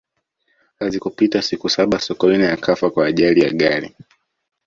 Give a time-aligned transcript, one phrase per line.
[0.79, 3.95] hazikupita siku saba sokoine akafa kwa ajali ya gari